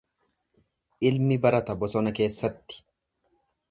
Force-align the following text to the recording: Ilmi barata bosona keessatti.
Ilmi 1.11 1.39
barata 1.45 1.79
bosona 1.85 2.17
keessatti. 2.23 2.85